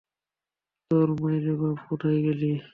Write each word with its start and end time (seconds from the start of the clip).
তোর 0.91 1.07
মাইরে 1.19 1.53
বাপ 1.59 1.77
কোথায় 1.87 2.19
গেলি? 2.25 2.51